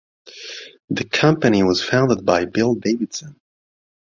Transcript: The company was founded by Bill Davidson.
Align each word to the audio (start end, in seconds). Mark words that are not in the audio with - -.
The 0.89 1.03
company 1.05 1.61
was 1.61 1.83
founded 1.83 2.25
by 2.25 2.45
Bill 2.45 2.73
Davidson. 2.73 3.39